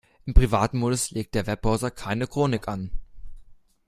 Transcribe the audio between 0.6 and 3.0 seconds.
Modus legt der Webbrowser keine Chronik an.